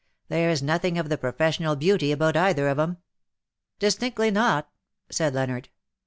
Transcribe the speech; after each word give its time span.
There^s 0.31 0.63
nothing 0.63 0.97
of 0.97 1.09
the 1.09 1.17
professional 1.19 1.75
beauty 1.75 2.11
about 2.11 2.35
either 2.35 2.67
of 2.69 2.79
^em.'^" 2.79 2.97
Distinctly 3.77 4.31
not 4.31 4.67
\" 4.91 5.09
said 5.11 5.35
Leonard. 5.35 5.69